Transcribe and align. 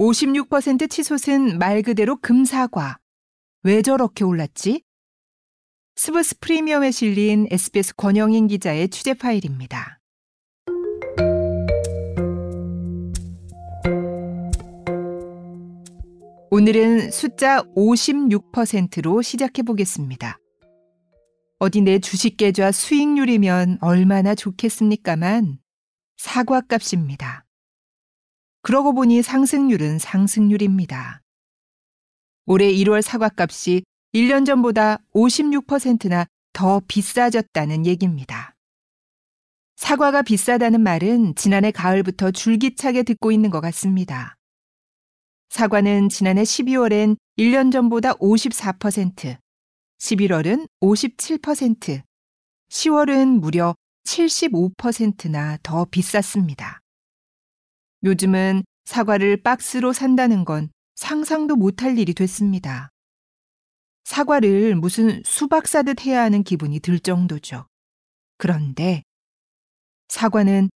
56% 0.00 0.88
치솟은 0.88 1.58
말 1.58 1.82
그대로 1.82 2.16
금사과. 2.16 2.96
왜 3.64 3.82
저렇게 3.82 4.24
올랐지? 4.24 4.82
스브스 5.96 6.38
프리미엄에 6.40 6.90
실린 6.90 7.46
SBS 7.50 7.94
권영인 7.96 8.46
기자의 8.46 8.88
취재 8.88 9.12
파일입니다. 9.12 10.00
오늘은 16.50 17.10
숫자 17.10 17.62
56%로 17.76 19.20
시작해 19.20 19.62
보겠습니다. 19.62 20.38
어디 21.58 21.82
내 21.82 21.98
주식 21.98 22.38
계좌 22.38 22.72
수익률이면 22.72 23.76
얼마나 23.82 24.34
좋겠습니까만 24.34 25.58
사과 26.16 26.62
값입니다. 26.62 27.44
그러고 28.62 28.94
보니 28.94 29.22
상승률은 29.22 29.98
상승률입니다. 29.98 31.22
올해 32.46 32.70
1월 32.72 33.02
사과값이 33.02 33.82
1년 34.14 34.44
전보다 34.44 34.98
56%나 35.14 36.26
더 36.52 36.80
비싸졌다는 36.86 37.86
얘기입니다. 37.86 38.54
사과가 39.76 40.22
비싸다는 40.22 40.82
말은 40.82 41.36
지난해 41.36 41.70
가을부터 41.70 42.32
줄기차게 42.32 43.02
듣고 43.02 43.32
있는 43.32 43.50
것 43.50 43.60
같습니다. 43.60 44.36
사과는 45.48 46.10
지난해 46.10 46.42
12월엔 46.42 47.16
1년 47.38 47.72
전보다 47.72 48.14
54%, 48.14 49.38
11월은 49.98 50.68
57%, 50.82 52.02
10월은 52.68 53.40
무려 53.40 53.74
75%나 54.04 55.58
더 55.62 55.86
비쌌습니다. 55.86 56.80
요즘은 58.02 58.62
사과를 58.84 59.42
박스로 59.42 59.92
산다는 59.92 60.44
건 60.44 60.70
상상도 60.94 61.56
못할 61.56 61.98
일이 61.98 62.14
됐습니다. 62.14 62.90
사과를 64.04 64.74
무슨 64.74 65.22
수박 65.24 65.68
사듯 65.68 66.06
해야 66.06 66.22
하는 66.22 66.42
기분이 66.42 66.80
들 66.80 66.98
정도죠. 66.98 67.66
그런데 68.38 69.02
사과는 70.08 70.70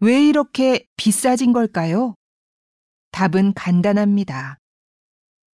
왜 0.00 0.26
이렇게 0.26 0.86
비싸진 0.96 1.52
걸까요? 1.52 2.14
답은 3.12 3.52
간단합니다. 3.54 4.56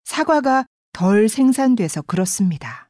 사과가 0.03 0.65
덜 0.93 1.27
생산돼서 1.27 2.03
그렇습니다. 2.03 2.89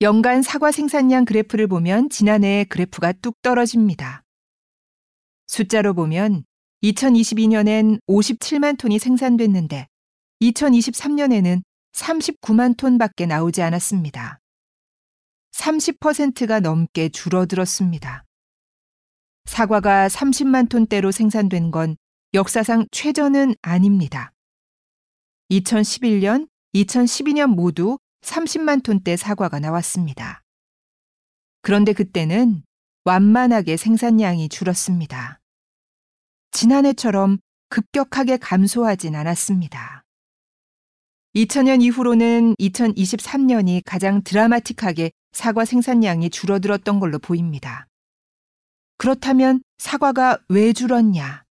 연간 0.00 0.42
사과 0.42 0.72
생산량 0.72 1.24
그래프를 1.24 1.68
보면 1.68 2.10
지난해 2.10 2.64
그래프가 2.64 3.12
뚝 3.12 3.40
떨어집니다. 3.42 4.21
숫자로 5.52 5.92
보면 5.92 6.44
2022년엔 6.82 8.00
57만 8.08 8.78
톤이 8.78 8.98
생산됐는데 8.98 9.86
2023년에는 10.40 11.62
39만 11.92 12.74
톤밖에 12.78 13.26
나오지 13.26 13.60
않았습니다. 13.60 14.40
30%가 15.52 16.60
넘게 16.60 17.10
줄어들었습니다. 17.10 18.24
사과가 19.44 20.08
30만 20.08 20.70
톤대로 20.70 21.10
생산된 21.10 21.70
건 21.70 21.96
역사상 22.32 22.86
최저는 22.90 23.54
아닙니다. 23.60 24.32
2011년, 25.50 26.48
2012년 26.74 27.48
모두 27.48 27.98
30만 28.22 28.82
톤대 28.82 29.18
사과가 29.18 29.60
나왔습니다. 29.60 30.40
그런데 31.60 31.92
그때는 31.92 32.62
완만하게 33.04 33.76
생산량이 33.76 34.48
줄었습니다. 34.48 35.41
지난해처럼 36.52 37.38
급격하게 37.70 38.36
감소하진 38.36 39.16
않았습니다. 39.16 40.04
2000년 41.34 41.82
이후로는 41.82 42.54
2023년이 42.56 43.82
가장 43.84 44.22
드라마틱하게 44.22 45.10
사과 45.32 45.64
생산량이 45.64 46.28
줄어들었던 46.28 47.00
걸로 47.00 47.18
보입니다. 47.18 47.86
그렇다면 48.98 49.62
사과가 49.78 50.38
왜 50.48 50.74
줄었냐? 50.74 51.44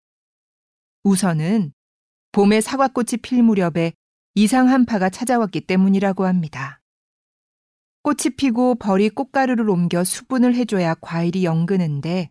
우선은 1.02 1.72
봄에 2.30 2.60
사과꽃이 2.60 3.18
필 3.22 3.42
무렵에 3.42 3.92
이상 4.36 4.68
한파가 4.68 5.10
찾아왔기 5.10 5.62
때문이라고 5.62 6.24
합니다. 6.24 6.80
꽃이 8.02 8.36
피고 8.36 8.76
벌이 8.76 9.10
꽃가루를 9.10 9.68
옮겨 9.68 10.04
수분을 10.04 10.54
해줘야 10.54 10.94
과일이 10.94 11.44
연근는데 11.44 12.30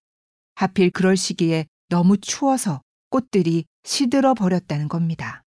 하필 0.56 0.90
그럴 0.90 1.18
시기에 1.18 1.68
너무 1.92 2.18
추워서 2.18 2.82
꽃들이 3.10 3.66
시들어 3.84 4.34
버렸다는 4.34 4.88
겁니다. 4.88 5.44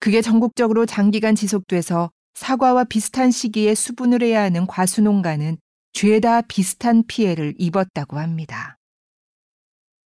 그게 0.00 0.20
전국적으로 0.20 0.84
장기간 0.84 1.36
지속돼서 1.36 2.10
사과와 2.34 2.84
비슷한 2.84 3.30
시기에 3.30 3.74
수분을 3.76 4.22
해야 4.22 4.42
하는 4.42 4.66
과수농가는 4.66 5.56
죄다 5.92 6.42
비슷한 6.42 7.04
피해를 7.06 7.54
입었다고 7.56 8.18
합니다. 8.18 8.76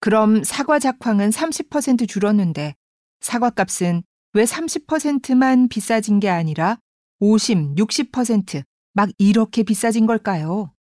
그럼 0.02 0.44
사과 0.44 0.80
작황은 0.80 1.30
30% 1.30 2.10
줄었는데 2.10 2.76
사과 3.22 3.50
값은 3.50 4.04
왜 4.34 4.44
30%만 4.44 5.70
비싸진 5.70 6.20
게 6.20 6.30
아니라 6.30 6.78
50, 7.20 7.76
60%막 7.76 9.10
이렇게 9.18 9.64
비싸진 9.64 10.06
걸까요? 10.08 10.74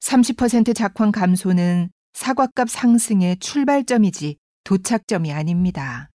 30% 0.00 0.74
작황 0.74 1.10
감소는 1.10 1.90
사과값 2.16 2.70
상승의 2.70 3.36
출발점이지 3.40 4.38
도착점이 4.64 5.32
아닙니다. 5.32 6.10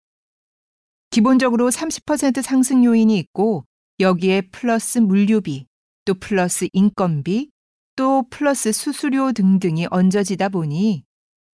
기본적으로 1.11 1.69
30% 1.69 2.41
상승 2.41 2.83
요인이 2.83 3.15
있고 3.19 3.65
여기에 3.99 4.49
플러스 4.51 4.97
물류비, 4.97 5.67
또 6.05 6.15
플러스 6.15 6.67
인건비, 6.73 7.51
또 7.95 8.23
플러스 8.31 8.71
수수료 8.71 9.31
등등이 9.31 9.87
얹어지다 9.91 10.49
보니 10.49 11.03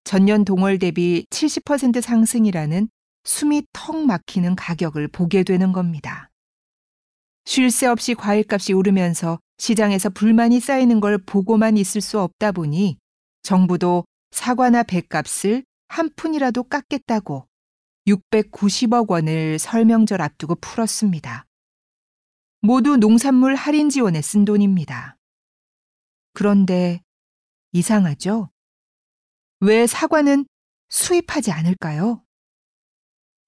전년 0.06 0.46
동월 0.46 0.80
대비 0.80 1.26
70% 1.30 2.00
상승이라는 2.00 2.88
숨이 3.26 3.64
턱 3.74 3.98
막히는 3.98 4.56
가격을 4.56 5.10
보게 5.10 5.44
되는 5.44 5.74
겁니다. 5.74 6.30
쉴 7.44 7.70
새 7.70 7.86
없이 7.86 8.16
과일값이 8.16 8.72
오르면서 8.72 9.40
시장에서 9.58 10.10
불만이 10.10 10.62
쌓이는 10.62 11.02
걸 11.02 11.18
보고만 11.18 11.76
있을 11.76 12.00
수 12.00 12.22
없다 12.22 12.54
보니 12.54 12.98
정부도 13.44 14.06
사과나 14.32 14.84
배값을 14.84 15.64
한 15.88 16.10
푼이라도 16.16 16.64
깎겠다고 16.64 17.48
690억 18.08 19.10
원을 19.10 19.60
설명절 19.60 20.22
앞두고 20.22 20.56
풀었습니다. 20.56 21.46
모두 22.62 22.98
농산물 22.98 23.56
할인 23.56 23.90
지원에 23.90 24.22
쓴 24.22 24.46
돈입니다. 24.46 25.18
그런데 26.34 27.02
이상하죠? 27.72 28.50
왜 29.60 29.88
사과는 29.88 30.46
수입하지 30.90 31.52
않을까요? 31.52 32.24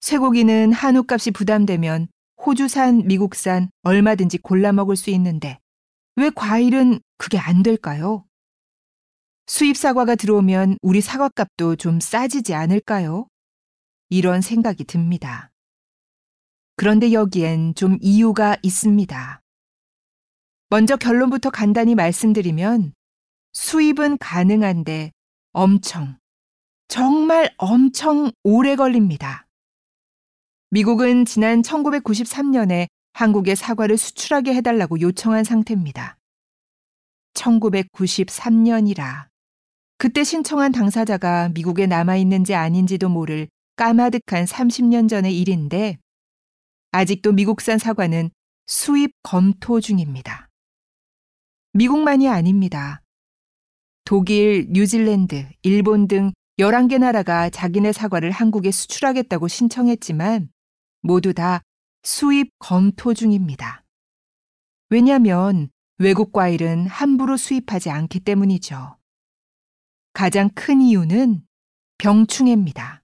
쇠고기는 0.00 0.72
한우 0.72 1.04
값이 1.08 1.30
부담되면 1.30 2.08
호주산, 2.44 3.06
미국산 3.06 3.70
얼마든지 3.82 4.38
골라 4.38 4.72
먹을 4.72 4.96
수 4.96 5.10
있는데 5.10 5.58
왜 6.16 6.30
과일은 6.30 7.00
그게 7.18 7.38
안 7.38 7.62
될까요? 7.62 8.24
수입 9.52 9.76
사과가 9.76 10.14
들어오면 10.14 10.78
우리 10.80 11.00
사과값도 11.00 11.74
좀 11.74 11.98
싸지지 11.98 12.54
않을까요? 12.54 13.26
이런 14.08 14.42
생각이 14.42 14.84
듭니다. 14.84 15.50
그런데 16.76 17.10
여기엔 17.10 17.74
좀 17.74 17.98
이유가 18.00 18.56
있습니다. 18.62 19.42
먼저 20.68 20.96
결론부터 20.96 21.50
간단히 21.50 21.96
말씀드리면 21.96 22.92
수입은 23.52 24.18
가능한데 24.18 25.10
엄청, 25.50 26.16
정말 26.86 27.52
엄청 27.58 28.30
오래 28.44 28.76
걸립니다. 28.76 29.48
미국은 30.70 31.24
지난 31.24 31.62
1993년에 31.62 32.86
한국에 33.14 33.56
사과를 33.56 33.98
수출하게 33.98 34.54
해달라고 34.54 35.00
요청한 35.00 35.42
상태입니다. 35.42 36.18
1993년이라 37.34 39.29
그때 40.00 40.24
신청한 40.24 40.72
당사자가 40.72 41.50
미국에 41.50 41.86
남아있는지 41.86 42.54
아닌지도 42.54 43.10
모를 43.10 43.48
까마득한 43.76 44.46
30년 44.46 45.10
전의 45.10 45.38
일인데 45.38 45.98
아직도 46.90 47.32
미국산 47.32 47.76
사과는 47.76 48.30
수입 48.66 49.12
검토 49.22 49.78
중입니다. 49.78 50.48
미국만이 51.74 52.30
아닙니다. 52.30 53.02
독일, 54.06 54.68
뉴질랜드, 54.70 55.46
일본 55.60 56.08
등 56.08 56.32
11개 56.58 56.98
나라가 56.98 57.50
자기네 57.50 57.92
사과를 57.92 58.30
한국에 58.30 58.70
수출하겠다고 58.70 59.48
신청했지만 59.48 60.48
모두 61.02 61.34
다 61.34 61.60
수입 62.02 62.52
검토 62.58 63.12
중입니다. 63.12 63.84
왜냐하면 64.88 65.68
외국 65.98 66.32
과일은 66.32 66.86
함부로 66.86 67.36
수입하지 67.36 67.90
않기 67.90 68.20
때문이죠. 68.20 68.99
가장 70.12 70.50
큰 70.54 70.80
이유는 70.80 71.46
병충해입니다. 71.98 73.02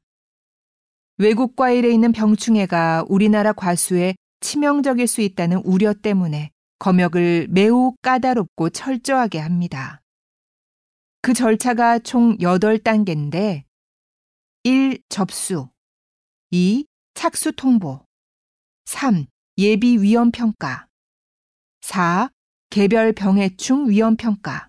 외국 1.19 1.57
과일에 1.57 1.91
있는 1.91 2.13
병충해가 2.13 3.07
우리나라 3.09 3.53
과수에 3.53 4.15
치명적일 4.41 5.07
수 5.07 5.21
있다는 5.23 5.59
우려 5.65 5.95
때문에 5.95 6.51
검역을 6.79 7.49
매우 7.51 7.95
까다롭고 8.03 8.71
철저하게 8.71 9.39
합니다. 9.39 10.03
그 11.23 11.33
절차가 11.33 11.99
총 12.01 12.37
8단계인데 12.39 13.65
1. 14.65 15.03
접수 15.09 15.71
2. 16.51 16.87
착수 17.15 17.53
통보 17.53 18.05
3. 18.85 19.27
예비 19.59 19.97
위험 19.97 20.31
평가 20.31 20.87
4. 21.81 22.31
개별 22.71 23.13
병해충 23.13 23.89
위험 23.89 24.17
평가 24.17 24.69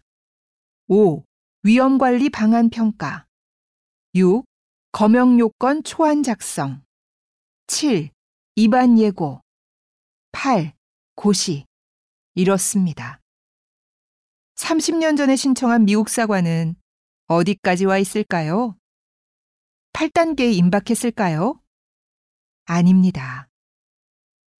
5. 0.87 1.26
위험 1.67 1.97
관리 1.97 2.29
방안 2.29 2.69
평가 2.69 3.27
6. 4.15 4.45
검역 4.93 5.37
요건 5.37 5.83
초안 5.83 6.23
작성 6.23 6.81
7. 7.67 8.09
입안 8.55 8.97
예고 8.97 9.41
8. 10.31 10.73
고시 11.15 11.65
이렇습니다. 12.35 13.19
30년 14.55 15.17
전에 15.17 15.35
신청한 15.35 15.83
미국 15.83 16.07
사과는 16.07 16.77
어디까지 17.27 17.83
와 17.83 17.97
있을까요? 17.97 18.77
8단계에 19.91 20.53
임박했을까요? 20.53 21.61
아닙니다. 22.63 23.49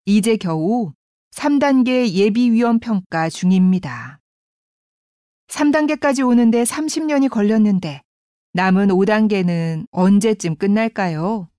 이제 0.04 0.36
겨우 0.36 0.92
3단계 1.32 2.10
예비위험 2.12 2.82
평가 2.82 3.30
중입니다. 3.30 4.20
3단계까지 5.48 6.28
오는데 6.28 6.64
30년이 6.64 7.30
걸렸는데 7.30 8.02
남은 8.54 8.90
5단계는 8.90 9.88
언제쯤 9.92 10.56
끝날까요? 10.56 11.50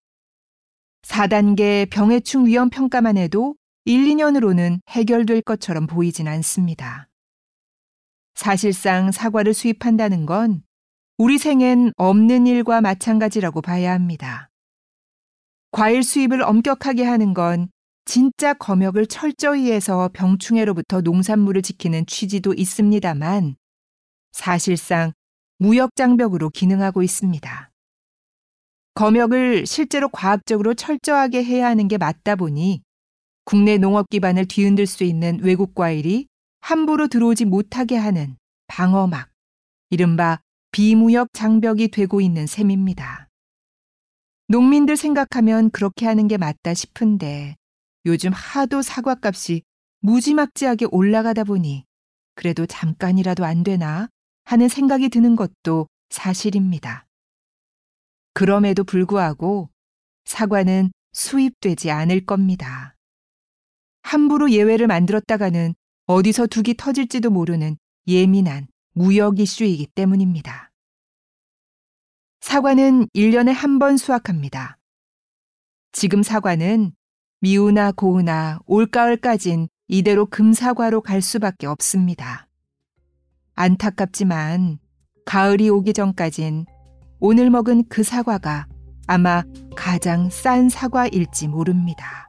4단계 1.03 1.89
병해충 1.91 2.47
위험 2.47 2.71
평가만 2.71 3.17
해도 3.17 3.55
1, 3.85 4.05
2년으로는 4.17 4.81
해결될 4.89 5.43
것처럼 5.43 5.87
보이진 5.87 6.29
않습니다. 6.29 7.09
사실상 8.35 9.11
사과를 9.11 9.55
수입한다는 9.55 10.27
건 10.27 10.63
우리 11.17 11.39
생엔 11.39 11.93
없는 11.97 12.47
일과 12.47 12.81
마찬가지라고 12.81 13.63
봐야 13.63 13.93
합니다. 13.93 14.51
과일 15.71 16.03
수입을 16.03 16.43
엄격하게 16.43 17.05
하는 17.05 17.35
건 17.35 17.69
진짜 18.05 18.55
검역을 18.55 19.07
철저히 19.07 19.71
해서 19.73 20.09
병충해로부터 20.13 21.01
농산물을 21.01 21.63
지키는 21.63 22.07
취지도 22.07 22.55
있습니다만 22.55 23.57
사실상 24.33 25.13
무역 25.59 25.97
장벽으로 25.97 26.51
기능하고 26.51 27.03
있습니다. 27.03 27.71
검역을 28.95 29.67
실제로 29.67 30.09
과학적으로 30.09 30.75
철저하게 30.75 31.45
해야 31.45 31.67
하는 31.67 31.89
게 31.89 31.99
맞다 31.99 32.37
보니 32.37 32.83
국내 33.45 33.79
농업 33.79 34.11
기반을 34.11 34.47
뒤흔들 34.47 34.87
수 34.87 35.05
있는 35.05 35.39
외국 35.43 35.75
과일이 35.75 36.27
함부로 36.61 37.09
들어오지 37.09 37.45
못하게 37.45 37.97
하는 37.97 38.37
방어막, 38.67 39.31
이른바 39.91 40.41
비무역 40.71 41.29
장벽이 41.33 41.89
되고 41.89 42.21
있는 42.21 42.47
셈입니다. 42.47 43.29
농민들 44.49 44.97
생각하면 44.97 45.71
그렇게 45.71 46.07
하는 46.07 46.29
게 46.29 46.37
맞다 46.37 46.75
싶은데 46.75 47.57
요즘 48.07 48.33
하도 48.33 48.83
사과 48.83 49.17
값이 49.21 49.63
무지막지하게 50.01 50.87
올라가다 50.91 51.45
보니 51.45 51.85
그래도 52.35 52.67
잠깐이라도 52.67 53.45
안 53.45 53.63
되나 53.63 54.09
하는 54.49 54.69
생각이 54.69 55.11
드는 55.11 55.37
것도 55.37 55.89
사실입니다. 56.09 57.07
그럼에도 58.33 58.83
불구하고 58.83 59.69
사과는 60.25 60.91
수입되지 61.13 61.91
않을 61.91 62.25
겁니다. 62.25 62.97
함부로 64.01 64.51
예외를 64.51 64.87
만들었다가는 64.87 65.75
어디서 66.07 66.47
둑이 66.47 66.77
터질지도 66.79 67.29
모르는 67.29 67.77
예민한 68.07 68.69
무역 68.95 69.39
이슈이기 69.39 69.89
때문입니다. 69.95 70.71
사과는 72.41 73.09
1년에 73.15 73.53
한 73.53 73.79
번 73.79 73.99
수확합니다. 73.99 74.79
지금 75.93 76.23
사과는 76.23 76.93
미우나 77.41 77.93
고우나 77.93 78.61
올가을까진 78.65 79.69
이대로 79.89 80.25
금사과로 80.25 81.03
갈 81.03 81.21
수밖에 81.21 81.67
없습니다. 81.67 82.48
안타깝지만 83.61 84.79
가을이 85.25 85.69
오기 85.69 85.93
전까진 85.93 86.65
오늘 87.19 87.51
먹은 87.51 87.89
그 87.89 88.05
사과가 88.05 88.69
아마 89.09 89.43
가장 89.75 90.31
싼 90.31 90.69
사과일지 90.69 91.49
모릅니다. 91.49 92.29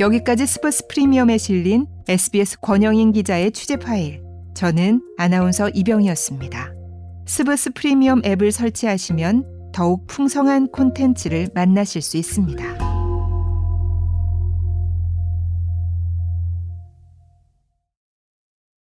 여기까지 0.00 0.48
스포츠 0.48 0.88
프리미엄에 0.88 1.38
실린 1.38 1.86
SBS 2.08 2.58
권영인 2.60 3.12
기자의 3.12 3.52
취재 3.52 3.76
파일. 3.76 4.24
저는 4.54 5.02
아나운서 5.18 5.68
이병이었습니다. 5.68 6.74
스브스 7.26 7.74
프리미엄 7.74 8.20
앱을 8.24 8.50
설치하시면 8.50 9.61
더욱 9.72 10.06
풍성한 10.06 10.68
콘텐츠를 10.68 11.48
만나실 11.54 12.02
수 12.02 12.16
있습니다. 12.16 12.91